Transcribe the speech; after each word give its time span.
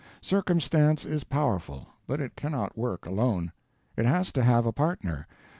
Circumstance 0.23 1.05
is 1.05 1.23
powerful, 1.23 1.85
but 2.07 2.19
it 2.19 2.35
cannot 2.35 2.75
work 2.75 3.05
alone; 3.05 3.51
it 3.95 4.07
has 4.07 4.31
to 4.31 4.41
have 4.41 4.65
a 4.65 4.71
partner. 4.73 5.27